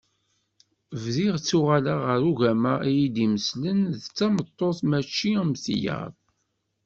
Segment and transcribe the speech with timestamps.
[1.01, 6.13] Bdiɣ ttuɣaleɣ ɣer ugama iyi-d-imeslen d tameṭṭut mačči am tiyaḍ.